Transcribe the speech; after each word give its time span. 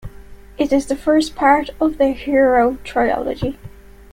It 0.57 0.73
is 0.73 0.87
the 0.87 0.95
first 0.95 1.35
part 1.35 1.69
of 1.79 1.99
the 1.99 2.07
"Hero 2.07 2.79
Trilogy". 2.83 3.59